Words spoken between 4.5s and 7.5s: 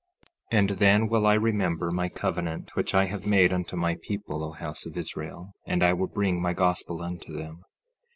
house of Israel, and I will bring my gospel unto